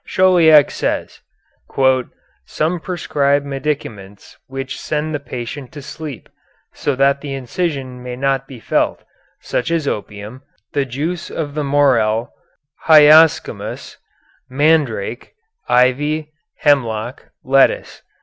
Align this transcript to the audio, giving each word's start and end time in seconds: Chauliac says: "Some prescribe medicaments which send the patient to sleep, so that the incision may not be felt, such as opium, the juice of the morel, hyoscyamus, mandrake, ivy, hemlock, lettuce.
Chauliac 0.03 0.71
says: 0.71 1.21
"Some 2.47 2.79
prescribe 2.79 3.43
medicaments 3.43 4.35
which 4.47 4.81
send 4.81 5.13
the 5.13 5.19
patient 5.19 5.71
to 5.73 5.83
sleep, 5.83 6.27
so 6.73 6.95
that 6.95 7.21
the 7.21 7.35
incision 7.35 8.01
may 8.01 8.15
not 8.15 8.47
be 8.47 8.59
felt, 8.59 9.03
such 9.41 9.69
as 9.69 9.87
opium, 9.87 10.41
the 10.73 10.85
juice 10.85 11.29
of 11.29 11.53
the 11.53 11.63
morel, 11.63 12.33
hyoscyamus, 12.87 13.97
mandrake, 14.49 15.35
ivy, 15.69 16.31
hemlock, 16.61 17.29
lettuce. 17.43 18.01